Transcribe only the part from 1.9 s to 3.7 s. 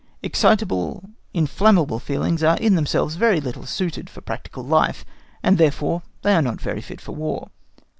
feelings are in themselves little